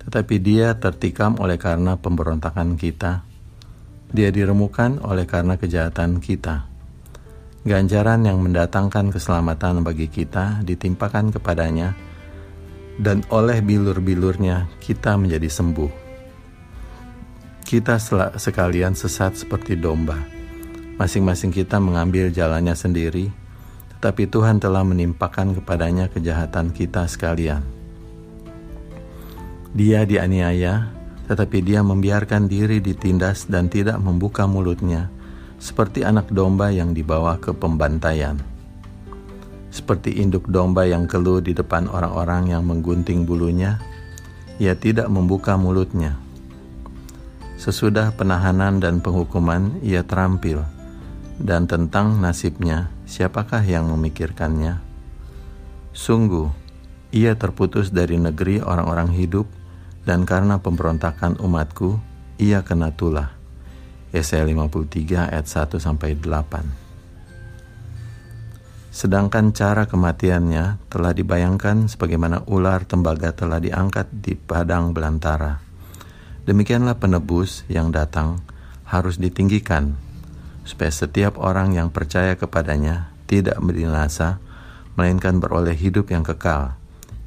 Tetapi 0.00 0.36
dia 0.40 0.76
tertikam 0.78 1.36
oleh 1.42 1.60
karena 1.60 1.98
pemberontakan 1.98 2.78
kita 2.78 3.26
dia 4.14 4.30
diremukan 4.30 5.02
oleh 5.02 5.26
karena 5.26 5.58
kejahatan 5.58 6.22
kita. 6.22 6.68
Ganjaran 7.66 8.22
yang 8.22 8.38
mendatangkan 8.38 9.10
keselamatan 9.10 9.82
bagi 9.82 10.06
kita 10.06 10.62
ditimpakan 10.62 11.34
kepadanya, 11.34 11.98
dan 12.96 13.24
oleh 13.28 13.60
bilur-bilurnya 13.60 14.68
kita 14.80 15.16
menjadi 15.20 15.48
sembuh. 15.48 15.92
Kita 17.66 17.98
sekalian 18.38 18.94
sesat 18.94 19.42
seperti 19.42 19.74
domba. 19.74 20.16
Masing-masing 20.96 21.52
kita 21.52 21.76
mengambil 21.76 22.32
jalannya 22.32 22.72
sendiri, 22.72 23.28
tetapi 23.96 24.30
Tuhan 24.30 24.62
telah 24.62 24.80
menimpakan 24.86 25.52
kepadanya 25.60 26.08
kejahatan 26.08 26.72
kita 26.72 27.04
sekalian. 27.04 27.60
Dia 29.76 30.08
dianiaya, 30.08 30.88
tetapi 31.28 31.58
dia 31.60 31.84
membiarkan 31.84 32.48
diri 32.48 32.80
ditindas 32.80 33.44
dan 33.50 33.68
tidak 33.68 34.00
membuka 34.00 34.48
mulutnya, 34.48 35.12
seperti 35.60 36.00
anak 36.00 36.32
domba 36.32 36.72
yang 36.72 36.96
dibawa 36.96 37.36
ke 37.36 37.52
pembantaian. 37.52 38.55
Seperti 39.76 40.24
induk 40.24 40.48
domba 40.48 40.88
yang 40.88 41.04
keluh 41.04 41.44
di 41.44 41.52
depan 41.52 41.84
orang-orang 41.92 42.48
yang 42.48 42.64
menggunting 42.64 43.28
bulunya, 43.28 43.76
ia 44.56 44.72
tidak 44.72 45.12
membuka 45.12 45.60
mulutnya. 45.60 46.16
Sesudah 47.60 48.16
penahanan 48.16 48.80
dan 48.80 49.04
penghukuman, 49.04 49.84
ia 49.84 50.00
terampil, 50.00 50.64
dan 51.36 51.68
tentang 51.68 52.16
nasibnya, 52.24 52.88
siapakah 53.04 53.60
yang 53.68 53.92
memikirkannya? 53.92 54.80
Sungguh, 55.92 56.48
ia 57.12 57.36
terputus 57.36 57.92
dari 57.92 58.16
negeri 58.16 58.64
orang-orang 58.64 59.12
hidup 59.12 59.44
dan 60.08 60.24
karena 60.24 60.56
pemberontakan 60.56 61.36
umatku, 61.36 62.00
ia 62.40 62.64
kena 62.64 62.96
tulah. 62.96 63.36
Yesaya 64.08 64.48
53 64.48 65.36
ayat 65.36 65.44
1 65.44 65.76
sampai 65.76 66.16
8. 66.16 66.85
Sedangkan 68.96 69.52
cara 69.52 69.84
kematiannya 69.84 70.88
telah 70.88 71.12
dibayangkan 71.12 71.84
sebagaimana 71.84 72.48
ular 72.48 72.88
tembaga 72.88 73.36
telah 73.36 73.60
diangkat 73.60 74.08
di 74.08 74.32
padang 74.40 74.96
belantara. 74.96 75.60
Demikianlah 76.48 76.96
penebus 76.96 77.68
yang 77.68 77.92
datang 77.92 78.40
harus 78.88 79.20
ditinggikan, 79.20 80.00
supaya 80.64 80.88
setiap 80.88 81.36
orang 81.36 81.76
yang 81.76 81.92
percaya 81.92 82.40
kepadanya 82.40 83.12
tidak 83.28 83.60
binasa, 83.60 84.40
melainkan 84.96 85.44
beroleh 85.44 85.76
hidup 85.76 86.08
yang 86.08 86.24
kekal. 86.24 86.72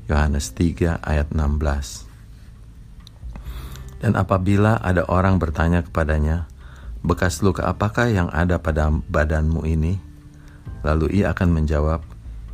Yohanes 0.09 0.57
3 0.57 1.05
ayat 1.05 1.29
16 1.29 2.09
dan 3.99 4.15
apabila 4.15 4.79
ada 4.79 5.03
orang 5.11 5.37
bertanya 5.37 5.83
kepadanya, 5.83 6.47
bekas 7.03 7.43
luka 7.43 7.67
apakah 7.67 8.07
yang 8.07 8.31
ada 8.31 8.55
pada 8.55 8.87
badanmu 8.89 9.67
ini? 9.67 10.08
Lalu 10.85 11.21
ia 11.21 11.35
akan 11.35 11.49
menjawab, 11.61 12.01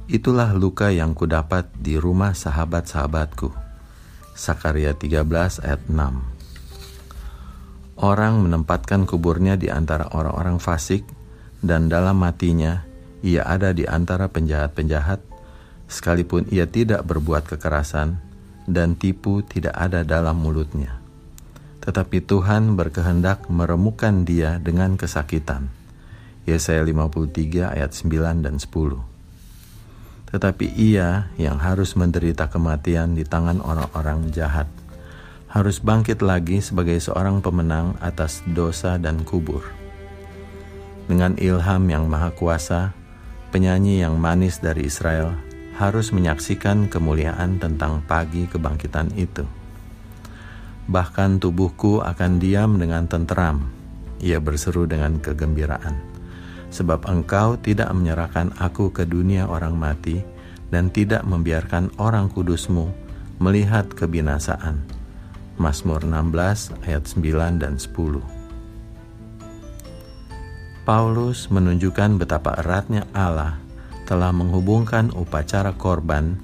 itulah 0.10 0.53
luka 0.53 0.89
yang 0.89 1.13
kudapat 1.13 1.70
di 1.77 1.98
rumah 2.00 2.34
sahabat-sahabatku. 2.34 3.51
Sakaria 4.36 4.94
13 4.98 5.63
ayat 5.63 5.82
6 5.88 5.96
Orang 7.96 8.44
menempatkan 8.44 9.08
kuburnya 9.08 9.55
di 9.55 9.72
antara 9.72 10.12
orang-orang 10.12 10.60
fasik, 10.60 11.08
dan 11.63 11.88
dalam 11.88 12.20
matinya 12.20 12.84
ia 13.24 13.48
ada 13.48 13.72
di 13.72 13.88
antara 13.88 14.27
penjahat-penjahat, 14.27 15.24
sekalipun 15.88 16.51
ia 16.51 16.67
tidak 16.67 17.08
berbuat 17.08 17.48
kekerasan, 17.48 18.20
dan 18.67 19.00
tipu 19.00 19.39
tidak 19.46 19.77
ada 19.77 20.03
dalam 20.03 20.41
mulutnya 20.41 21.05
tetapi 21.86 22.25
Tuhan 22.25 22.74
berkehendak 22.74 23.46
meremukan 23.46 24.25
dia 24.25 24.58
dengan 24.58 24.98
kesakitan. 24.98 25.70
Yesaya 26.46 26.86
53 26.86 27.74
ayat 27.74 27.90
9 27.90 28.46
dan 28.46 28.62
10. 28.62 29.02
tetapi 30.25 30.68
ia 30.75 31.32
yang 31.40 31.58
harus 31.64 31.96
menderita 31.96 32.52
kematian 32.52 33.16
di 33.16 33.24
tangan 33.24 33.64
orang-orang 33.64 34.30
jahat, 34.36 34.68
harus 35.48 35.80
bangkit 35.80 36.20
lagi 36.20 36.60
sebagai 36.60 37.00
seorang 37.00 37.40
pemenang 37.40 37.96
atas 38.04 38.44
dosa 38.44 39.00
dan 39.00 39.24
kubur. 39.24 39.64
Dengan 41.08 41.40
ilham 41.40 41.88
yang 41.88 42.12
maha 42.12 42.36
kuasa, 42.36 42.92
penyanyi 43.56 44.04
yang 44.04 44.20
manis 44.20 44.60
dari 44.60 44.92
Israel 44.92 45.32
harus 45.80 46.12
menyaksikan 46.12 46.92
kemuliaan 46.92 47.56
tentang 47.56 48.04
pagi 48.04 48.52
kebangkitan 48.52 49.16
itu. 49.16 49.48
Bahkan 50.92 51.40
tubuhku 51.40 52.04
akan 52.04 52.44
diam 52.44 52.75
dengan 52.75 53.08
tenteram, 53.08 53.72
ia 54.20 54.44
berseru 54.44 54.84
dengan 54.84 55.16
kegembiraan 55.24 56.14
sebab 56.75 57.08
engkau 57.08 57.55
tidak 57.55 57.88
menyerahkan 57.96 58.51
aku 58.60 58.91
ke 58.91 59.08
dunia 59.08 59.48
orang 59.48 59.79
mati 59.79 60.20
dan 60.75 60.91
tidak 60.91 61.24
membiarkan 61.24 61.88
orang 61.96 62.27
kudusmu 62.27 62.91
melihat 63.39 63.88
kebinasaan. 63.96 64.84
Mazmur 65.55 66.03
16 66.03 66.84
ayat 66.84 67.08
9 67.08 67.63
dan 67.63 67.79
10 67.79 68.20
Paulus 70.84 71.48
menunjukkan 71.48 72.20
betapa 72.20 72.60
eratnya 72.60 73.08
Allah 73.15 73.55
telah 74.03 74.36
menghubungkan 74.36 75.15
upacara 75.15 75.72
korban 75.79 76.36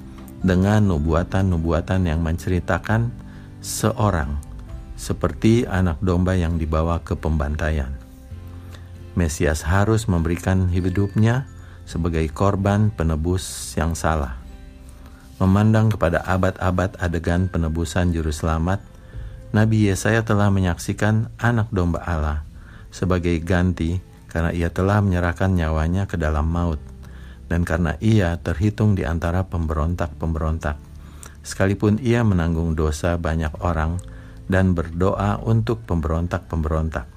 dengan 0.42 0.90
nubuatan-nubuatan 0.90 2.10
yang 2.10 2.26
menceritakan 2.26 3.14
seorang 3.62 4.42
seperti 4.98 5.70
anak 5.70 6.02
domba 6.02 6.34
yang 6.34 6.58
dibawa 6.58 6.98
ke 7.06 7.14
pembantaian. 7.14 8.01
Mesias 9.14 9.68
harus 9.68 10.08
memberikan 10.08 10.72
hidupnya 10.72 11.48
sebagai 11.84 12.24
korban 12.32 12.94
penebus 12.96 13.76
yang 13.76 13.92
salah. 13.92 14.40
Memandang 15.42 15.92
kepada 15.92 16.24
abad-abad 16.24 16.96
adegan 17.02 17.52
penebusan 17.52 18.16
juru 18.16 18.32
selamat, 18.32 18.80
Nabi 19.52 19.92
Yesaya 19.92 20.24
telah 20.24 20.48
menyaksikan 20.48 21.28
anak 21.36 21.68
domba 21.76 22.00
Allah 22.08 22.48
sebagai 22.88 23.36
ganti 23.44 24.00
karena 24.32 24.56
ia 24.56 24.72
telah 24.72 25.04
menyerahkan 25.04 25.52
nyawanya 25.52 26.08
ke 26.08 26.16
dalam 26.16 26.48
maut 26.48 26.80
dan 27.52 27.68
karena 27.68 28.00
ia 28.00 28.40
terhitung 28.40 28.96
di 28.96 29.04
antara 29.04 29.44
pemberontak-pemberontak. 29.52 30.80
Sekalipun 31.44 32.00
ia 32.00 32.24
menanggung 32.24 32.80
dosa 32.80 33.20
banyak 33.20 33.60
orang 33.60 34.00
dan 34.48 34.72
berdoa 34.72 35.36
untuk 35.44 35.84
pemberontak-pemberontak. 35.84 37.11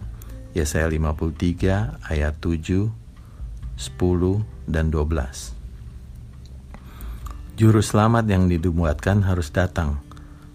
Yesaya 0.55 0.87
53 0.87 1.99
ayat 2.07 2.39
7, 2.39 2.87
10, 2.87 2.87
dan 4.71 4.87
12. 4.87 5.51
Juru 7.59 7.83
selamat 7.83 8.23
yang 8.31 8.47
didubuatkan 8.47 9.27
harus 9.27 9.51
datang, 9.51 9.99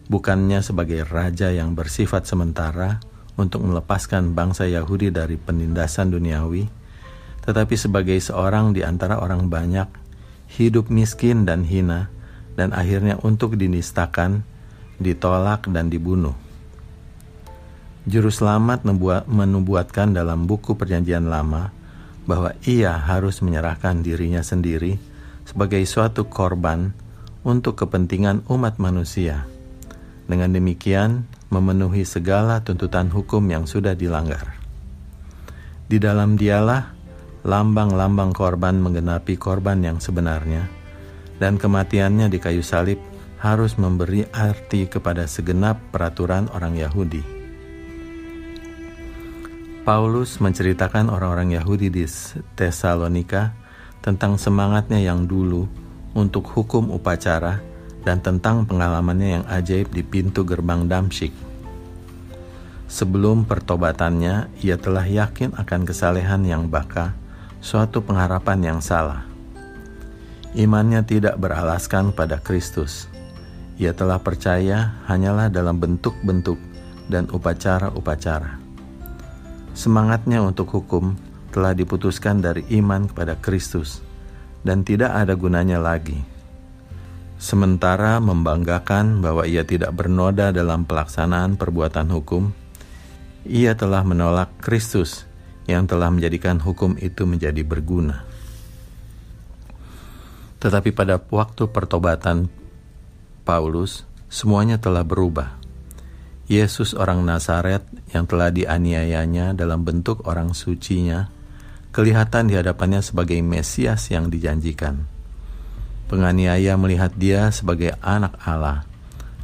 bukannya 0.08 0.63
sebagai 0.63 1.03
raja 1.03 1.51
yang 1.51 1.75
bersifat 1.75 2.24
sementara 2.32 3.03
untuk 3.36 3.60
melepaskan 3.68 4.32
bangsa 4.32 4.72
Yahudi 4.72 5.12
dari 5.12 5.36
penindasan 5.36 6.15
duniawi, 6.15 6.72
tetapi 7.44 7.75
sebagai 7.75 8.24
seorang 8.24 8.72
di 8.72 8.88
antara 8.88 9.20
orang 9.20 9.51
banyak, 9.51 9.91
hidup 10.56 10.88
miskin 10.88 11.44
dan 11.44 11.68
hina, 11.68 12.08
dan 12.56 12.72
akhirnya 12.72 13.20
untuk 13.20 13.60
dinistakan, 13.60 14.48
ditolak, 14.96 15.68
dan 15.68 15.91
dibunuh 15.91 16.39
Juru 18.08 18.32
selamat 18.32 18.88
menubuatkan 19.27 20.15
dalam 20.15 20.48
buku 20.48 20.79
Perjanjian 20.79 21.27
Lama 21.27 21.75
bahwa 22.24 22.56
ia 22.63 22.96
harus 22.96 23.44
menyerahkan 23.44 24.00
dirinya 24.00 24.39
sendiri 24.39 24.95
sebagai 25.43 25.84
suatu 25.84 26.32
korban 26.32 26.95
untuk 27.43 27.76
kepentingan 27.76 28.47
umat 28.47 28.80
manusia. 28.80 29.43
Dengan 30.32 30.56
demikian, 30.56 31.28
memenuhi 31.52 32.08
segala 32.08 32.63
tuntutan 32.63 33.12
hukum 33.12 33.43
yang 33.52 33.67
sudah 33.67 33.97
dilanggar. 34.00 34.56
Di 35.89 36.00
dalam 36.00 36.39
dialah 36.39 36.95
lambang-lambang 37.43 38.32
korban 38.32 38.80
menggenapi 38.80 39.36
korban 39.36 39.84
yang 39.84 40.00
sebenarnya, 40.00 40.71
dan 41.41 41.60
kematiannya 41.60 42.32
di 42.32 42.39
kayu 42.39 42.63
salib 42.63 43.02
harus 43.43 43.76
memberi 43.76 44.24
arti 44.32 44.88
kepada 44.88 45.28
segenap 45.28 45.82
peraturan 45.91 46.47
orang 46.56 46.80
Yahudi. 46.80 47.38
Paulus 49.88 50.44
menceritakan 50.44 51.08
orang-orang 51.08 51.56
Yahudi 51.56 51.88
di 51.88 52.04
Tesalonika 52.60 53.56
tentang 54.04 54.36
semangatnya 54.36 55.00
yang 55.00 55.24
dulu 55.24 55.72
untuk 56.12 56.44
hukum 56.52 56.92
upacara 56.92 57.63
dan 58.04 58.20
tentang 58.20 58.68
pengalamannya 58.68 59.39
yang 59.39 59.46
ajaib 59.48 59.88
di 59.92 60.04
pintu 60.04 60.44
gerbang 60.44 60.88
Damsyik. 60.88 61.32
Sebelum 62.89 63.46
pertobatannya, 63.48 64.52
ia 64.60 64.76
telah 64.76 65.06
yakin 65.06 65.56
akan 65.56 65.82
kesalehan 65.86 66.42
yang 66.44 66.68
baka, 66.68 67.13
suatu 67.63 68.02
pengharapan 68.04 68.60
yang 68.76 68.80
salah. 68.82 69.30
Imannya 70.58 71.06
tidak 71.06 71.38
beralaskan 71.38 72.12
pada 72.12 72.42
Kristus. 72.42 73.06
Ia 73.78 73.94
telah 73.94 74.20
percaya 74.20 75.00
hanyalah 75.08 75.48
dalam 75.54 75.78
bentuk-bentuk 75.78 76.58
dan 77.08 77.30
upacara-upacara. 77.30 78.59
Semangatnya 79.80 80.44
untuk 80.44 80.76
hukum 80.76 81.15
telah 81.56 81.72
diputuskan 81.72 82.44
dari 82.44 82.68
iman 82.84 83.08
kepada 83.08 83.39
Kristus 83.39 84.04
dan 84.60 84.84
tidak 84.84 85.15
ada 85.15 85.39
gunanya 85.39 85.80
lagi. 85.80 86.20
Sementara 87.39 88.20
membanggakan 88.20 89.24
bahwa 89.24 89.48
ia 89.48 89.63
tidak 89.63 89.96
bernoda 89.96 90.52
dalam 90.52 90.84
pelaksanaan 90.84 91.56
perbuatan 91.56 92.12
hukum, 92.12 92.52
ia 93.48 93.72
telah 93.80 94.04
menolak 94.04 94.52
Kristus 94.60 95.24
yang 95.63 95.88
telah 95.88 96.12
menjadikan 96.12 96.60
hukum 96.60 97.00
itu 97.00 97.24
menjadi 97.24 97.63
berguna. 97.63 98.28
Tetapi 100.60 100.92
pada 100.92 101.24
waktu 101.24 101.72
pertobatan 101.72 102.52
Paulus, 103.48 104.04
semuanya 104.28 104.76
telah 104.76 105.08
berubah. 105.08 105.59
Yesus 106.50 106.98
orang 106.98 107.22
Nazaret 107.22 107.86
yang 108.10 108.26
telah 108.26 108.50
dianiayanya 108.50 109.54
dalam 109.54 109.86
bentuk 109.86 110.26
orang 110.26 110.58
sucinya, 110.58 111.30
kelihatan 111.94 112.50
di 112.50 112.58
hadapannya 112.58 113.06
sebagai 113.06 113.38
Mesias 113.46 114.10
yang 114.10 114.34
dijanjikan. 114.34 115.06
Penganiaya 116.10 116.74
melihat 116.74 117.14
dia 117.14 117.54
sebagai 117.54 117.94
anak 118.02 118.34
Allah, 118.42 118.82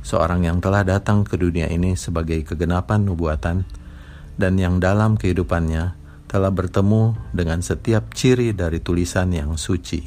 seorang 0.02 0.50
yang 0.50 0.58
telah 0.58 0.82
datang 0.82 1.22
ke 1.22 1.38
dunia 1.38 1.70
ini 1.70 1.94
sebagai 1.94 2.41
kegenapan 2.41 3.06
nubuatan, 3.06 3.70
dan 4.34 4.58
yang 4.58 4.82
dalam 4.82 5.13
kehidupannya 5.13 5.94
telah 6.26 6.50
bertemu 6.50 7.13
dengan 7.38 7.62
setiap 7.62 8.18
ciri 8.18 8.50
dari 8.58 8.82
tulisan 8.82 9.30
yang 9.30 9.62
suci. 9.62 10.02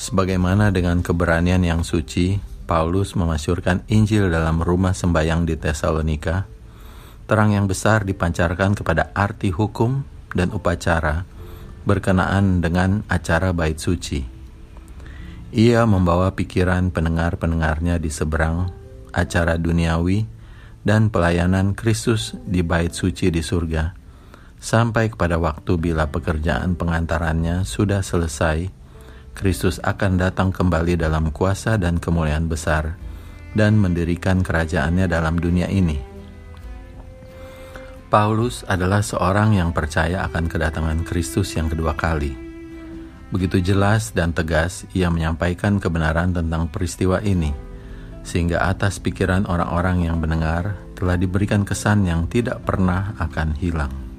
Sebagaimana 0.00 0.72
dengan 0.72 1.04
keberanian 1.04 1.60
yang 1.60 1.84
suci, 1.84 2.49
Paulus 2.70 3.18
memasyurkan 3.18 3.82
Injil 3.90 4.30
dalam 4.30 4.62
rumah 4.62 4.94
sembayang 4.94 5.42
di 5.42 5.58
Tesalonika, 5.58 6.46
terang 7.26 7.50
yang 7.50 7.66
besar 7.66 8.06
dipancarkan 8.06 8.78
kepada 8.78 9.10
arti 9.10 9.50
hukum 9.50 10.06
dan 10.30 10.54
upacara 10.54 11.26
berkenaan 11.82 12.62
dengan 12.62 13.02
acara 13.10 13.50
bait 13.50 13.74
suci. 13.74 14.22
Ia 15.50 15.82
membawa 15.82 16.30
pikiran 16.38 16.94
pendengar-pendengarnya 16.94 17.98
di 17.98 18.06
seberang 18.06 18.70
acara 19.10 19.58
duniawi 19.58 20.30
dan 20.86 21.10
pelayanan 21.10 21.74
Kristus 21.74 22.38
di 22.46 22.62
bait 22.62 22.94
suci 22.94 23.34
di 23.34 23.42
surga, 23.42 23.98
sampai 24.62 25.10
kepada 25.10 25.42
waktu 25.42 25.74
bila 25.74 26.06
pekerjaan 26.06 26.78
pengantarannya 26.78 27.66
sudah 27.66 27.98
selesai 27.98 28.79
Kristus 29.34 29.80
akan 29.80 30.20
datang 30.20 30.50
kembali 30.50 31.00
dalam 31.00 31.30
kuasa 31.32 31.78
dan 31.80 32.02
kemuliaan 32.02 32.50
besar 32.50 32.96
dan 33.54 33.78
mendirikan 33.78 34.44
kerajaannya 34.44 35.10
dalam 35.10 35.38
dunia 35.38 35.66
ini. 35.70 35.98
Paulus 38.10 38.66
adalah 38.66 39.06
seorang 39.06 39.54
yang 39.54 39.70
percaya 39.70 40.26
akan 40.26 40.50
kedatangan 40.50 41.06
Kristus 41.06 41.54
yang 41.54 41.70
kedua 41.70 41.94
kali. 41.94 42.34
Begitu 43.30 43.62
jelas 43.62 44.10
dan 44.10 44.34
tegas 44.34 44.82
ia 44.90 45.06
menyampaikan 45.06 45.78
kebenaran 45.78 46.34
tentang 46.34 46.66
peristiwa 46.66 47.22
ini, 47.22 47.54
sehingga 48.26 48.66
atas 48.66 48.98
pikiran 48.98 49.46
orang-orang 49.46 50.10
yang 50.10 50.18
mendengar 50.18 50.74
telah 50.98 51.14
diberikan 51.14 51.62
kesan 51.62 52.02
yang 52.02 52.26
tidak 52.26 52.66
pernah 52.66 53.14
akan 53.22 53.54
hilang. 53.54 54.09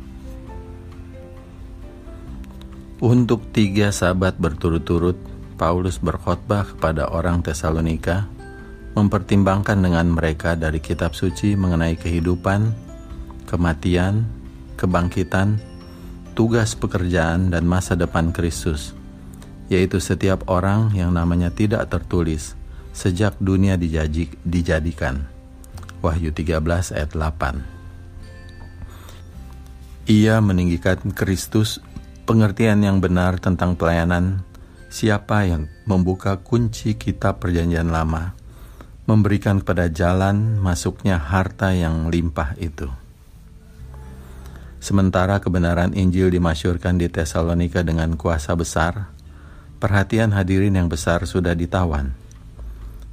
Untuk 3.01 3.49
tiga 3.49 3.89
sahabat 3.89 4.37
berturut-turut, 4.37 5.17
Paulus 5.57 5.97
berkhotbah 5.97 6.69
kepada 6.69 7.09
orang 7.09 7.41
Tesalonika, 7.41 8.29
mempertimbangkan 8.93 9.81
dengan 9.81 10.05
mereka 10.13 10.53
dari 10.53 10.77
kitab 10.77 11.17
suci 11.17 11.57
mengenai 11.57 11.97
kehidupan, 11.97 12.69
kematian, 13.49 14.29
kebangkitan, 14.77 15.57
tugas 16.37 16.77
pekerjaan 16.77 17.49
dan 17.49 17.65
masa 17.65 17.97
depan 17.97 18.29
Kristus, 18.29 18.93
yaitu 19.65 19.97
setiap 19.97 20.45
orang 20.45 20.93
yang 20.93 21.09
namanya 21.09 21.49
tidak 21.49 21.89
tertulis 21.89 22.53
sejak 22.93 23.33
dunia 23.41 23.81
dijajik, 23.81 24.37
dijadikan. 24.45 25.25
Wahyu 26.05 26.29
13 26.29 26.93
ayat 26.93 27.17
8 27.17 27.65
Ia 30.05 30.37
meninggikan 30.37 31.01
Kristus 31.17 31.81
pengertian 32.31 32.79
yang 32.79 33.03
benar 33.03 33.43
tentang 33.43 33.75
pelayanan 33.75 34.39
siapa 34.87 35.43
yang 35.43 35.67
membuka 35.83 36.39
kunci 36.39 36.95
kitab 36.95 37.43
perjanjian 37.43 37.91
lama, 37.91 38.31
memberikan 39.03 39.59
kepada 39.59 39.91
jalan 39.91 40.55
masuknya 40.55 41.19
harta 41.19 41.75
yang 41.75 42.07
limpah 42.07 42.55
itu. 42.55 42.87
Sementara 44.79 45.43
kebenaran 45.43 45.91
Injil 45.91 46.31
dimasyurkan 46.31 46.95
di 46.95 47.11
Tesalonika 47.11 47.83
dengan 47.83 48.15
kuasa 48.15 48.55
besar, 48.55 49.11
perhatian 49.83 50.31
hadirin 50.31 50.79
yang 50.79 50.87
besar 50.87 51.27
sudah 51.27 51.51
ditawan. 51.51 52.15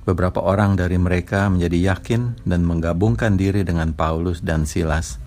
Beberapa 0.07 0.47
orang 0.47 0.79
dari 0.79 0.95
mereka 0.95 1.51
menjadi 1.51 1.91
yakin 1.91 2.47
dan 2.47 2.63
menggabungkan 2.63 3.35
diri 3.35 3.67
dengan 3.67 3.91
Paulus 3.99 4.47
dan 4.47 4.63
Silas, 4.63 5.19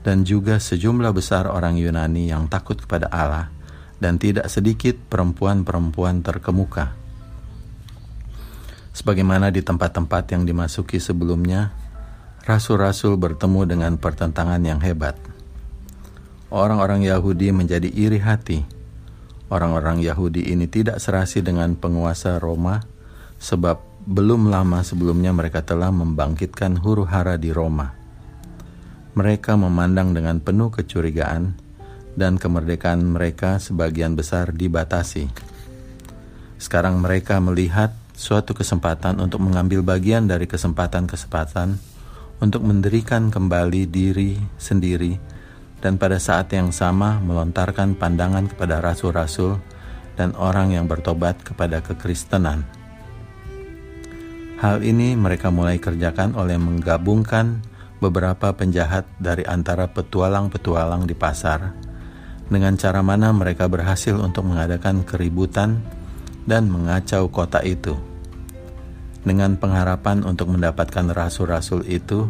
dan 0.00 0.24
juga 0.24 0.56
sejumlah 0.56 1.12
besar 1.12 1.48
orang 1.50 1.76
Yunani 1.76 2.30
yang 2.32 2.48
takut 2.48 2.80
kepada 2.80 3.08
Allah, 3.12 3.52
dan 4.00 4.16
tidak 4.16 4.48
sedikit 4.48 4.96
perempuan-perempuan 5.08 6.24
terkemuka. 6.24 6.96
Sebagaimana 8.96 9.54
di 9.54 9.60
tempat-tempat 9.60 10.34
yang 10.34 10.48
dimasuki 10.48 10.98
sebelumnya, 10.98 11.72
rasul-rasul 12.44 13.20
bertemu 13.20 13.60
dengan 13.68 13.92
pertentangan 14.00 14.60
yang 14.64 14.80
hebat 14.82 15.30
orang-orang 16.50 17.06
Yahudi 17.06 17.54
menjadi 17.54 17.88
iri 17.88 18.18
hati. 18.20 18.66
Orang-orang 19.50 19.98
Yahudi 19.98 20.50
ini 20.50 20.70
tidak 20.70 21.02
serasi 21.02 21.42
dengan 21.42 21.74
penguasa 21.74 22.38
Roma, 22.38 22.78
sebab 23.42 24.06
belum 24.06 24.46
lama 24.46 24.82
sebelumnya 24.86 25.34
mereka 25.34 25.66
telah 25.66 25.90
membangkitkan 25.90 26.78
huru 26.78 27.06
hara 27.06 27.34
di 27.34 27.50
Roma. 27.50 27.99
Mereka 29.14 29.58
memandang 29.58 30.14
dengan 30.14 30.38
penuh 30.38 30.70
kecurigaan, 30.70 31.70
dan 32.18 32.36
kemerdekaan 32.38 33.02
mereka 33.02 33.62
sebagian 33.62 34.18
besar 34.18 34.50
dibatasi. 34.50 35.30
Sekarang 36.60 37.00
mereka 37.00 37.40
melihat 37.40 37.94
suatu 38.12 38.52
kesempatan 38.52 39.16
untuk 39.16 39.40
mengambil 39.40 39.80
bagian 39.80 40.28
dari 40.28 40.44
kesempatan-kesempatan 40.44 41.80
untuk 42.44 42.62
mendirikan 42.64 43.32
kembali 43.32 43.88
diri 43.88 44.36
sendiri 44.60 45.16
dan 45.80 45.96
pada 45.96 46.20
saat 46.20 46.52
yang 46.52 46.68
sama 46.68 47.16
melontarkan 47.24 47.96
pandangan 47.96 48.52
kepada 48.52 48.84
rasul-rasul 48.84 49.56
dan 50.20 50.36
orang 50.36 50.76
yang 50.76 50.84
bertobat 50.84 51.40
kepada 51.40 51.80
kekristenan. 51.80 52.68
Hal 54.60 54.84
ini 54.84 55.16
mereka 55.16 55.48
mulai 55.48 55.80
kerjakan 55.80 56.36
oleh 56.36 56.60
menggabungkan 56.60 57.64
beberapa 58.00 58.50
penjahat 58.56 59.06
dari 59.20 59.44
antara 59.44 59.86
petualang-petualang 59.92 61.06
di 61.06 61.14
pasar 61.14 61.76
dengan 62.50 62.74
cara 62.74 63.04
mana 63.04 63.30
mereka 63.30 63.70
berhasil 63.70 64.16
untuk 64.18 64.48
mengadakan 64.48 65.06
keributan 65.06 65.78
dan 66.48 66.66
mengacau 66.66 67.30
kota 67.30 67.62
itu. 67.62 67.94
Dengan 69.20 69.60
pengharapan 69.60 70.24
untuk 70.24 70.50
mendapatkan 70.50 71.12
rasul-rasul 71.12 71.84
itu, 71.86 72.26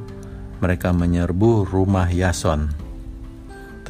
mereka 0.58 0.90
menyerbu 0.90 1.70
rumah 1.70 2.10
Yason 2.10 2.90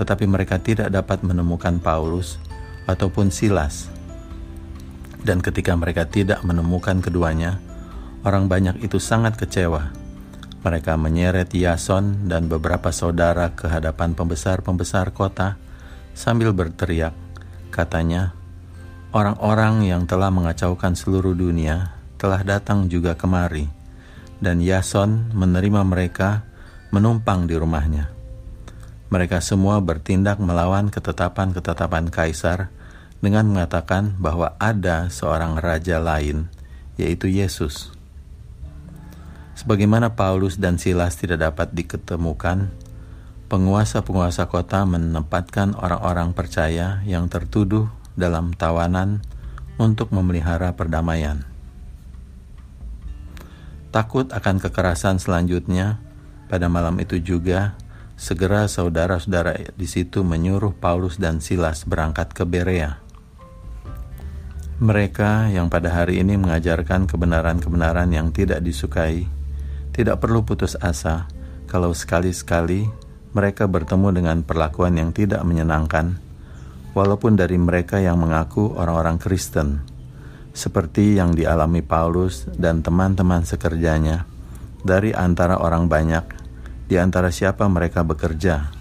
tetapi 0.00 0.24
mereka 0.24 0.56
tidak 0.56 0.88
dapat 0.88 1.20
menemukan 1.20 1.76
Paulus 1.76 2.40
ataupun 2.88 3.28
Silas. 3.28 3.92
Dan 5.20 5.44
ketika 5.44 5.76
mereka 5.76 6.08
tidak 6.08 6.40
menemukan 6.40 7.04
keduanya, 7.04 7.60
orang 8.24 8.48
banyak 8.48 8.80
itu 8.80 8.96
sangat 8.96 9.36
kecewa. 9.36 9.92
Mereka 10.60 11.00
menyeret 11.00 11.52
Yason 11.56 12.28
dan 12.28 12.48
beberapa 12.52 12.92
saudara 12.92 13.56
ke 13.56 13.64
hadapan 13.68 14.12
pembesar-pembesar 14.12 15.16
kota 15.16 15.56
sambil 16.12 16.52
berteriak, 16.52 17.16
katanya, 17.72 18.36
Orang-orang 19.10 19.82
yang 19.82 20.06
telah 20.06 20.30
mengacaukan 20.30 20.94
seluruh 20.94 21.34
dunia 21.34 21.98
telah 22.14 22.46
datang 22.46 22.86
juga 22.86 23.18
kemari, 23.18 23.66
dan 24.38 24.62
Yason 24.62 25.34
menerima 25.34 25.82
mereka 25.82 26.46
menumpang 26.94 27.50
di 27.50 27.58
rumahnya. 27.58 28.06
Mereka 29.10 29.42
semua 29.42 29.82
bertindak 29.82 30.38
melawan 30.38 30.94
ketetapan-ketetapan 30.94 32.14
kaisar 32.14 32.70
dengan 33.18 33.50
mengatakan 33.50 34.14
bahwa 34.14 34.54
ada 34.62 35.10
seorang 35.10 35.58
raja 35.58 35.98
lain, 35.98 36.46
yaitu 36.94 37.26
Yesus. 37.26 37.90
Sebagaimana 39.60 40.16
Paulus 40.16 40.56
dan 40.56 40.80
Silas 40.80 41.20
tidak 41.20 41.44
dapat 41.44 41.76
diketemukan, 41.76 42.72
penguasa-penguasa 43.52 44.48
kota 44.48 44.88
menempatkan 44.88 45.76
orang-orang 45.76 46.32
percaya 46.32 47.04
yang 47.04 47.28
tertuduh 47.28 47.92
dalam 48.16 48.56
tawanan 48.56 49.20
untuk 49.76 50.16
memelihara 50.16 50.72
perdamaian. 50.72 51.44
Takut 53.92 54.32
akan 54.32 54.56
kekerasan 54.64 55.20
selanjutnya, 55.20 56.00
pada 56.48 56.72
malam 56.72 56.96
itu 56.96 57.20
juga 57.20 57.76
Segera 58.20 58.68
saudara-saudara 58.68 59.72
di 59.80 59.88
situ 59.88 60.20
menyuruh 60.20 60.76
Paulus 60.76 61.16
dan 61.16 61.40
Silas 61.40 61.88
berangkat 61.88 62.36
ke 62.36 62.44
Berea. 62.44 63.00
Mereka 64.76 65.48
yang 65.48 65.72
pada 65.72 65.88
hari 65.88 66.20
ini 66.20 66.36
mengajarkan 66.36 67.08
kebenaran-kebenaran 67.08 68.12
yang 68.12 68.28
tidak 68.28 68.60
disukai, 68.60 69.24
tidak 69.90 70.22
perlu 70.22 70.46
putus 70.46 70.79
asa 70.79 71.26
kalau 71.70 71.94
sekali-sekali 71.94 72.90
mereka 73.31 73.70
bertemu 73.70 74.11
dengan 74.11 74.42
perlakuan 74.42 74.98
yang 74.98 75.14
tidak 75.14 75.42
menyenangkan, 75.46 76.18
walaupun 76.98 77.38
dari 77.38 77.55
mereka 77.55 78.03
yang 78.03 78.18
mengaku 78.18 78.74
orang-orang 78.74 79.22
Kristen, 79.22 79.87
seperti 80.50 81.14
yang 81.14 81.35
dialami 81.35 81.83
Paulus 81.83 82.46
dan 82.59 82.83
teman-teman 82.83 83.46
sekerjanya 83.46 84.26
dari 84.83 85.14
antara 85.14 85.62
orang 85.62 85.87
banyak 85.87 86.26
di 86.90 86.98
antara 86.98 87.31
siapa 87.31 87.70
mereka 87.70 88.03
bekerja. 88.03 88.74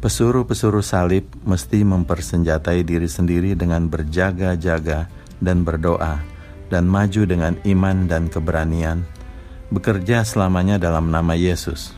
Pesuruh-pesuruh 0.00 0.82
salib 0.82 1.28
mesti 1.44 1.84
mempersenjatai 1.84 2.82
diri 2.82 3.06
sendiri 3.06 3.52
dengan 3.52 3.84
berjaga-jaga 3.86 5.12
dan 5.38 5.60
berdoa, 5.62 6.24
dan 6.70 6.86
maju 6.86 7.26
dengan 7.26 7.58
iman 7.66 8.06
dan 8.06 8.30
keberanian, 8.30 9.02
bekerja 9.68 10.22
selamanya 10.22 10.78
dalam 10.78 11.10
nama 11.10 11.34
Yesus. 11.34 11.92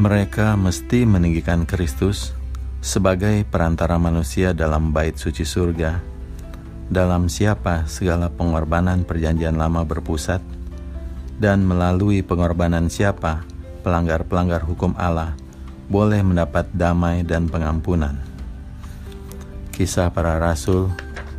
Mereka 0.00 0.56
mesti 0.56 1.04
meninggikan 1.04 1.68
Kristus 1.68 2.32
sebagai 2.80 3.44
perantara 3.44 4.00
manusia 4.00 4.56
dalam 4.56 4.94
bait 4.94 5.18
suci 5.20 5.44
surga, 5.44 6.00
dalam 6.88 7.28
siapa 7.28 7.84
segala 7.84 8.32
pengorbanan 8.32 9.04
Perjanjian 9.04 9.60
Lama 9.60 9.84
berpusat 9.84 10.40
dan 11.38 11.62
melalui 11.62 12.24
pengorbanan 12.24 12.90
siapa 12.90 13.44
pelanggar-pelanggar 13.86 14.66
hukum 14.66 14.96
Allah 14.98 15.38
boleh 15.88 16.20
mendapat 16.20 16.68
damai 16.74 17.24
dan 17.24 17.48
pengampunan. 17.48 18.20
Kisah 19.72 20.10
para 20.10 20.36
Rasul 20.36 20.90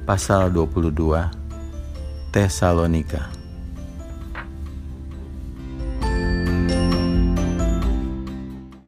pasal 0.10 0.50
22 0.50 2.34
Tesalonika 2.34 3.30